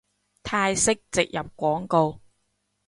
[0.41, 2.19] 泰式植入廣告